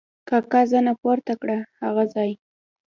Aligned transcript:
کاکا 0.29 0.61
زنه 0.71 0.93
پورته 1.01 1.33
کړه: 1.41 1.57
هغه 1.81 2.03
ځای! 2.13 2.31